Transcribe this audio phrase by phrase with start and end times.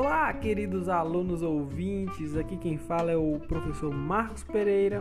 [0.00, 2.36] Olá, queridos alunos ouvintes.
[2.36, 5.00] Aqui quem fala é o professor Marcos Pereira,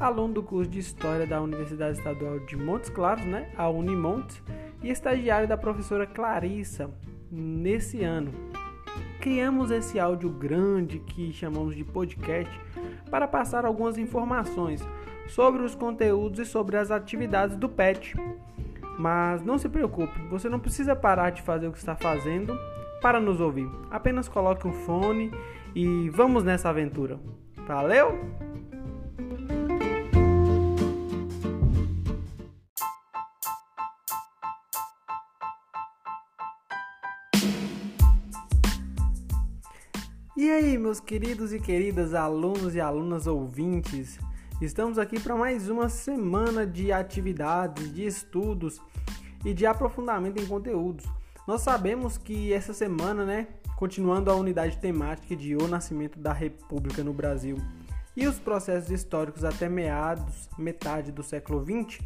[0.00, 4.42] aluno do curso de História da Universidade Estadual de Montes Claros, né, a Unimontes,
[4.82, 6.90] e estagiário da professora Clarissa
[7.30, 8.32] nesse ano.
[9.20, 12.58] Criamos esse áudio grande que chamamos de podcast
[13.10, 14.82] para passar algumas informações
[15.28, 18.16] sobre os conteúdos e sobre as atividades do PET.
[18.98, 22.58] Mas não se preocupe, você não precisa parar de fazer o que está fazendo
[23.00, 23.68] para nos ouvir.
[23.90, 25.30] Apenas coloque um fone
[25.74, 27.18] e vamos nessa aventura.
[27.66, 28.18] Valeu?
[40.36, 44.18] E aí, meus queridos e queridas alunos e alunas ouvintes?
[44.60, 48.80] Estamos aqui para mais uma semana de atividades, de estudos
[49.44, 51.06] e de aprofundamento em conteúdos.
[51.46, 57.02] Nós sabemos que essa semana, né, continuando a unidade temática de O Nascimento da República
[57.02, 57.56] no Brasil
[58.16, 62.00] e os processos históricos até meados, metade do século XX,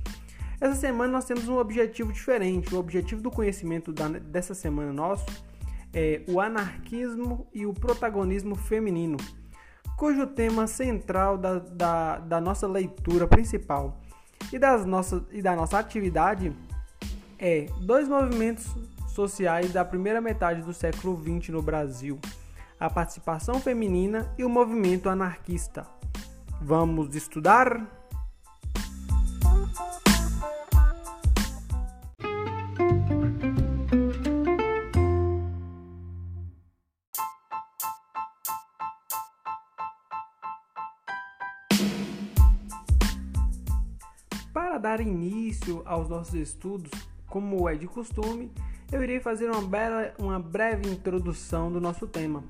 [0.61, 2.75] essa semana nós temos um objetivo diferente.
[2.75, 5.27] O objetivo do conhecimento da, dessa semana nosso
[5.93, 9.17] é o anarquismo e o protagonismo feminino
[9.97, 14.01] cujo tema central da, da, da nossa leitura principal
[14.53, 16.53] e, das nossas, e da nossa atividade
[17.39, 18.67] é dois movimentos
[19.15, 22.19] sociais da primeira metade do século XX no Brasil:
[22.79, 25.87] a participação feminina e o movimento anarquista.
[26.61, 27.87] Vamos estudar?
[44.53, 46.91] Para dar início aos nossos estudos,
[47.29, 48.51] como é de costume,
[48.95, 52.45] eu irei fazer uma, bela, uma breve introdução do nosso tema.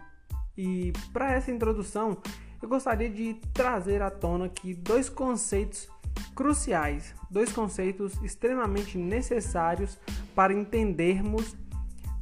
[0.54, 2.18] E para essa introdução,
[2.60, 5.88] eu gostaria de trazer à tona aqui dois conceitos
[6.36, 9.98] cruciais, dois conceitos extremamente necessários
[10.34, 11.56] para entendermos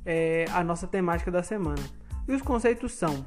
[0.07, 1.83] é, a nossa temática da semana.
[2.29, 3.27] E os conceitos são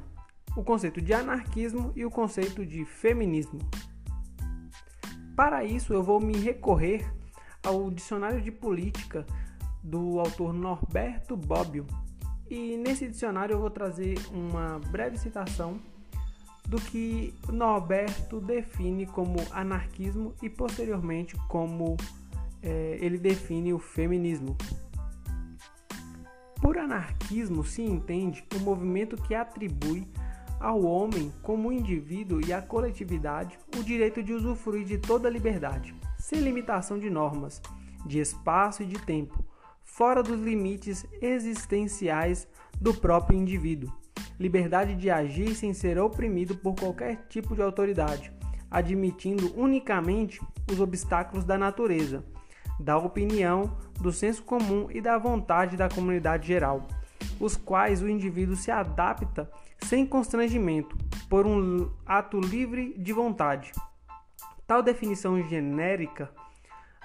[0.56, 3.58] o conceito de anarquismo e o conceito de feminismo.
[5.36, 7.04] Para isso, eu vou me recorrer
[7.62, 9.26] ao Dicionário de Política
[9.86, 11.86] do autor Norberto Bobbio.
[12.50, 15.80] E nesse dicionário eu vou trazer uma breve citação
[16.66, 21.96] do que Norberto define como anarquismo e posteriormente como
[22.62, 24.56] é, ele define o feminismo.
[26.60, 30.06] Por anarquismo se entende o movimento que atribui
[30.58, 35.94] ao homem, como indivíduo e à coletividade, o direito de usufruir de toda a liberdade,
[36.18, 37.60] sem limitação de normas,
[38.06, 39.44] de espaço e de tempo,
[39.96, 42.46] fora dos limites existenciais
[42.78, 43.90] do próprio indivíduo.
[44.38, 48.30] Liberdade de agir sem ser oprimido por qualquer tipo de autoridade,
[48.70, 50.38] admitindo unicamente
[50.70, 52.22] os obstáculos da natureza,
[52.78, 56.86] da opinião, do senso comum e da vontade da comunidade geral,
[57.40, 60.94] os quais o indivíduo se adapta sem constrangimento,
[61.26, 63.72] por um ato livre de vontade.
[64.66, 66.30] Tal definição genérica,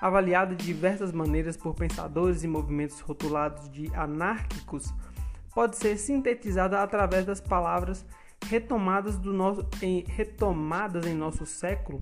[0.02, 4.92] avaliada de diversas maneiras por pensadores e movimentos rotulados de anárquicos,
[5.54, 8.04] pode ser sintetizada através das palavras
[8.48, 12.02] retomadas, do nosso, em, retomadas em nosso século,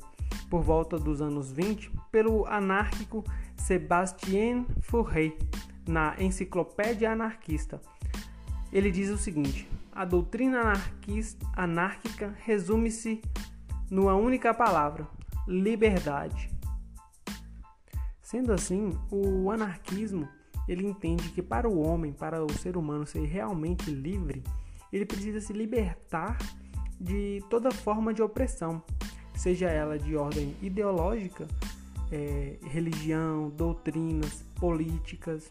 [0.49, 3.23] por volta dos anos 20, pelo anárquico
[3.57, 5.37] Sebastien Fourier,
[5.87, 7.81] na Enciclopédia Anarquista.
[8.71, 13.21] Ele diz o seguinte: a doutrina anarquista, anárquica resume-se
[13.89, 15.07] numa única palavra:
[15.47, 16.49] liberdade.
[18.29, 20.29] Sendo assim, o anarquismo
[20.67, 24.43] ele entende que para o homem, para o ser humano ser realmente livre,
[24.93, 26.37] ele precisa se libertar
[27.01, 28.83] de toda forma de opressão,
[29.35, 31.47] seja ela de ordem ideológica,
[32.11, 35.49] é, religião, doutrinas, políticas,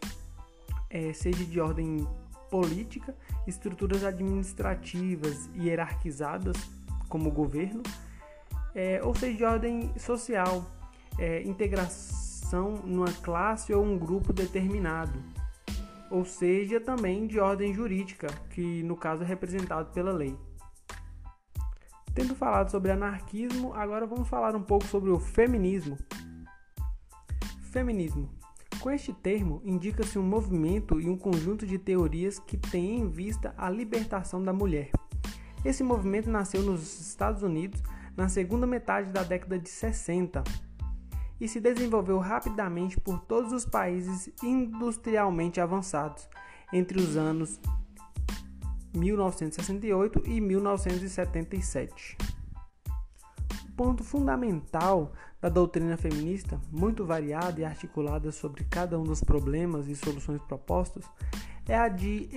[0.89, 2.07] é, seja de ordem
[2.49, 3.13] política,
[3.45, 6.57] estruturas administrativas hierarquizadas,
[7.09, 7.83] como o governo,
[8.73, 10.65] é, ou seja, de ordem social,
[11.19, 11.43] é,
[12.49, 15.23] integração numa classe ou um grupo determinado,
[16.11, 20.37] ou seja, também de ordem jurídica, que no caso é representado pela lei.
[22.15, 25.99] Tendo falado sobre anarquismo, agora vamos falar um pouco sobre o feminismo.
[27.71, 28.31] Feminismo
[28.81, 33.53] com este termo, indica-se um movimento e um conjunto de teorias que têm em vista
[33.59, 34.91] a libertação da mulher.
[35.65, 37.83] Esse movimento nasceu nos Estados Unidos
[38.17, 40.45] na segunda metade da década de 60
[41.41, 46.29] e se desenvolveu rapidamente por todos os países industrialmente avançados
[46.73, 47.61] entre os anos
[48.95, 52.17] 1968 e 1977.
[53.69, 59.87] O ponto fundamental da doutrina feminista, muito variada e articulada sobre cada um dos problemas
[59.87, 61.05] e soluções propostos,
[61.69, 62.29] é a de,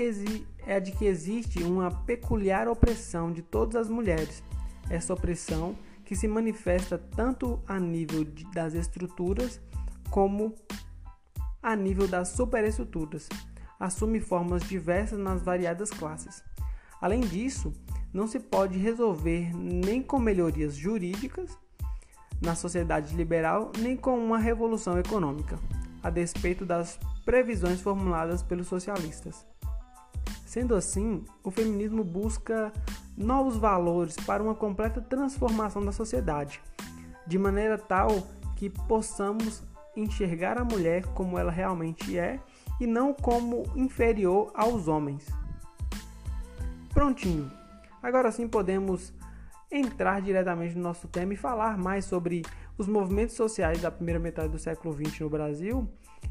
[0.68, 4.44] é a de que existe uma peculiar opressão de todas as mulheres.
[4.90, 5.76] Essa opressão
[6.12, 9.62] que se manifesta tanto a nível das estruturas
[10.10, 10.54] como
[11.64, 13.30] a nível das superestruturas,
[13.80, 16.44] assume formas diversas nas variadas classes.
[17.00, 17.72] Além disso,
[18.14, 21.58] não se pode resolver nem com melhorias jurídicas
[22.42, 25.58] na sociedade liberal, nem com uma revolução econômica,
[26.04, 29.46] a despeito das previsões formuladas pelos socialistas.
[30.46, 32.74] Sendo assim, o feminismo busca
[33.18, 36.62] novos valores para uma completa transformação da sociedade,
[37.28, 38.10] de maneira tal
[38.56, 39.64] que possamos
[39.96, 42.40] enxergar a mulher como ela realmente é
[42.80, 45.28] e não como inferior aos homens.
[46.94, 47.52] Prontinho.
[48.02, 49.14] Agora sim podemos
[49.72, 52.44] entrar diretamente no nosso tema e falar mais sobre
[52.78, 55.88] os movimentos sociais da primeira metade do século XX no Brasil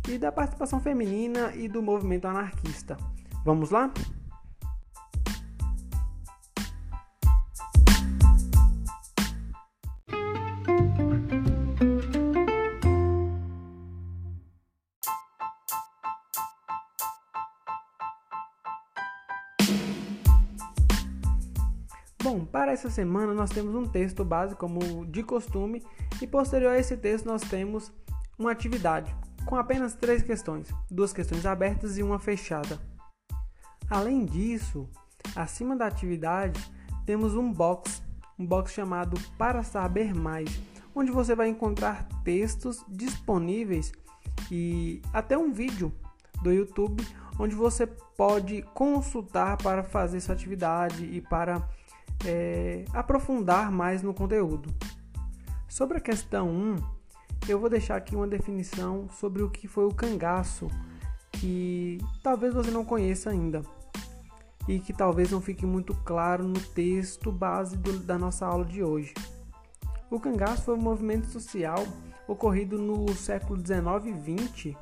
[0.09, 2.97] e da participação feminina e do movimento anarquista.
[3.45, 3.91] Vamos lá?
[22.31, 25.83] Bom, para essa semana nós temos um texto base como de costume
[26.23, 27.93] e posterior a esse texto nós temos
[28.39, 29.13] uma atividade
[29.45, 32.81] com apenas três questões, duas questões abertas e uma fechada.
[33.91, 34.89] Além disso,
[35.35, 36.65] acima da atividade
[37.05, 38.01] temos um box,
[38.39, 40.57] um box chamado Para Saber Mais,
[40.95, 43.91] onde você vai encontrar textos disponíveis
[44.53, 45.93] e até um vídeo
[46.45, 47.05] do YouTube
[47.41, 51.67] onde você pode consultar para fazer essa atividade e para
[52.25, 54.73] é, aprofundar mais no conteúdo.
[55.69, 56.77] Sobre a questão 1,
[57.49, 60.69] eu vou deixar aqui uma definição sobre o que foi o cangaço,
[61.33, 63.63] que talvez você não conheça ainda
[64.69, 68.83] e que talvez não fique muito claro no texto base do, da nossa aula de
[68.83, 69.15] hoje.
[70.11, 71.85] O cangaço foi um movimento social
[72.27, 74.77] ocorrido no século 19 e 20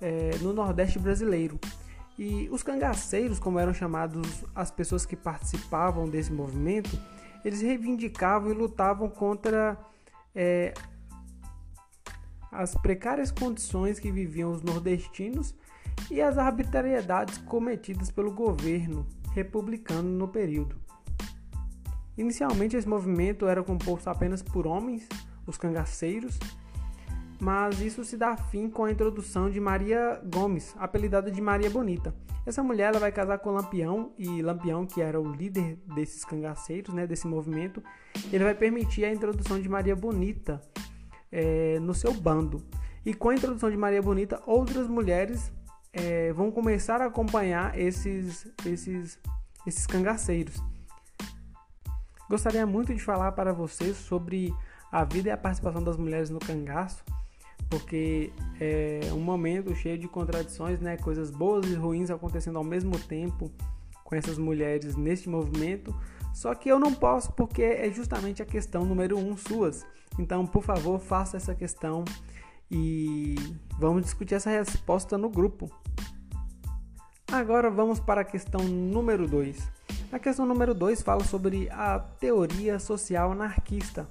[0.00, 1.58] é, no Nordeste brasileiro
[2.18, 6.90] e os cangaceiros, como eram chamados as pessoas que participavam desse movimento,
[7.44, 9.76] eles reivindicavam e lutavam contra
[10.34, 10.72] é,
[12.50, 15.54] as precárias condições que viviam os nordestinos
[16.10, 20.76] e as arbitrariedades cometidas pelo governo republicano no período.
[22.16, 25.08] Inicialmente, esse movimento era composto apenas por homens,
[25.46, 26.38] os cangaceiros,
[27.44, 32.14] mas isso se dá fim com a introdução de Maria Gomes, apelidada de Maria Bonita.
[32.46, 36.94] Essa mulher ela vai casar com Lampião e Lampião, que era o líder desses cangaceiros,
[36.94, 37.82] né, desse movimento,
[38.32, 40.58] ele vai permitir a introdução de Maria Bonita
[41.30, 42.64] é, no seu bando.
[43.04, 45.52] E com a introdução de Maria Bonita, outras mulheres
[45.92, 49.18] é, vão começar a acompanhar esses, esses,
[49.66, 50.62] esses cangaceiros.
[52.26, 54.50] Gostaria muito de falar para vocês sobre
[54.90, 57.04] a vida e a participação das mulheres no cangaço,
[57.74, 58.30] porque
[58.60, 60.96] é um momento cheio de contradições, né?
[60.96, 63.50] Coisas boas e ruins acontecendo ao mesmo tempo
[64.04, 65.92] com essas mulheres neste movimento.
[66.32, 69.84] Só que eu não posso porque é justamente a questão número um suas.
[70.20, 72.04] Então, por favor, faça essa questão
[72.70, 73.34] e
[73.76, 75.68] vamos discutir essa resposta no grupo.
[77.32, 79.68] Agora vamos para a questão número 2.
[80.12, 84.08] A questão número 2 fala sobre a teoria social anarquista.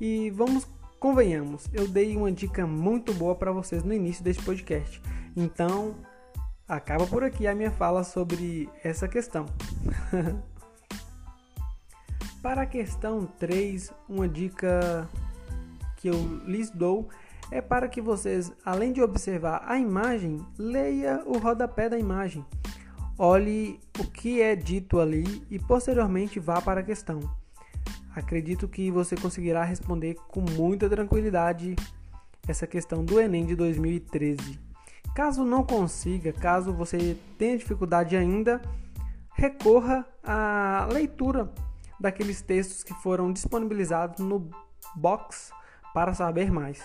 [0.00, 0.64] E vamos
[1.00, 5.00] Convenhamos, eu dei uma dica muito boa para vocês no início deste podcast.
[5.34, 5.94] Então,
[6.68, 9.46] acaba por aqui a minha fala sobre essa questão.
[12.42, 15.08] para a questão 3, uma dica
[15.96, 17.08] que eu lhes dou
[17.50, 22.44] é para que vocês, além de observar a imagem, leia o rodapé da imagem.
[23.16, 27.39] Olhe o que é dito ali e posteriormente vá para a questão.
[28.14, 31.76] Acredito que você conseguirá responder com muita tranquilidade
[32.48, 34.58] essa questão do Enem de 2013.
[35.14, 38.60] Caso não consiga, caso você tenha dificuldade ainda,
[39.32, 41.52] recorra à leitura
[42.00, 44.50] daqueles textos que foram disponibilizados no
[44.96, 45.52] box
[45.92, 46.82] para saber mais.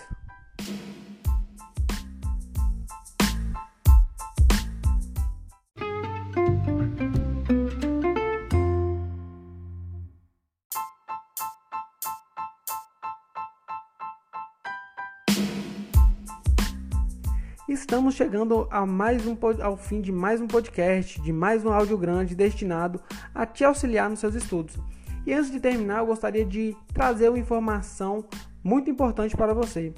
[17.68, 21.98] Estamos chegando a mais um, ao fim de mais um podcast, de mais um áudio
[21.98, 23.00] grande destinado
[23.34, 24.78] a te auxiliar nos seus estudos.
[25.26, 28.24] E antes de terminar, eu gostaria de trazer uma informação
[28.62, 29.92] muito importante para você.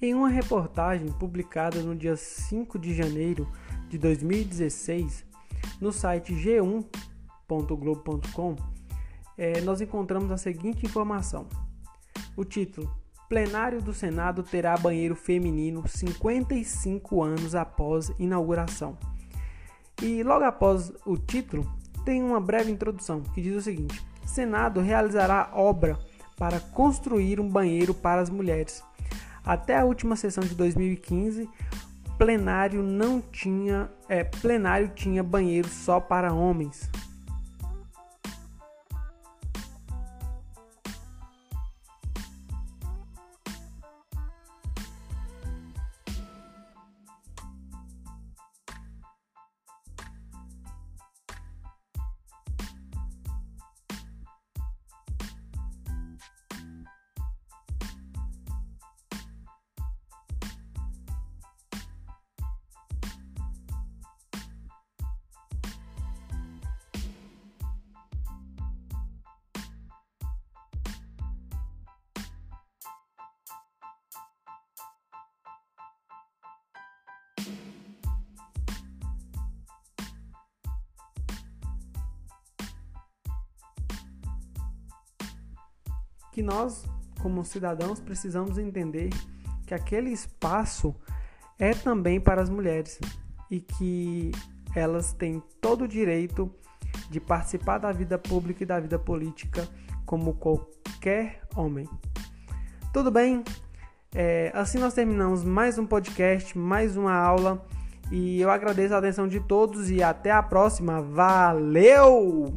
[0.00, 3.46] Em uma reportagem publicada no dia 5 de janeiro
[3.88, 5.26] de 2016,
[5.80, 8.56] no site g1.globo.com,
[9.36, 11.46] é, nós encontramos a seguinte informação.
[12.34, 12.90] O título:
[13.28, 18.96] Plenário do Senado terá banheiro feminino 55 anos após inauguração.
[20.02, 21.66] E logo após o título,
[22.04, 25.98] tem uma breve introdução que diz o seguinte: Senado realizará obra
[26.36, 28.82] para construir um banheiro para as mulheres.
[29.44, 31.48] Até a última sessão de 2015,
[32.18, 36.90] plenário não tinha, é, plenário tinha banheiro só para homens.
[86.34, 86.84] Que nós,
[87.22, 89.10] como cidadãos, precisamos entender
[89.64, 90.92] que aquele espaço
[91.60, 92.98] é também para as mulheres
[93.48, 94.32] e que
[94.74, 96.52] elas têm todo o direito
[97.08, 99.68] de participar da vida pública e da vida política
[100.04, 101.88] como qualquer homem.
[102.92, 103.44] Tudo bem?
[104.12, 107.64] É, assim nós terminamos mais um podcast, mais uma aula
[108.10, 111.00] e eu agradeço a atenção de todos e até a próxima.
[111.00, 112.52] Valeu!